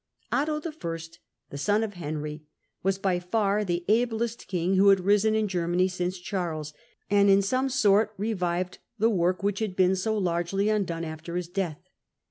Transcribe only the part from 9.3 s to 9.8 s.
which had